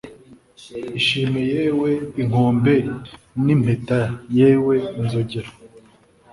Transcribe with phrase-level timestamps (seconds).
[0.99, 1.89] Ishime yewe
[2.21, 2.73] inkombe
[3.43, 3.99] nimpeta
[4.37, 5.49] yewe inzogera